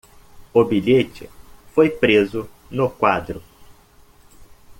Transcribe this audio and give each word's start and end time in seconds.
O 0.51 0.65
bilhete 0.65 1.29
foi 1.75 1.87
preso 1.91 2.49
no 2.71 2.89
quadro 2.89 3.39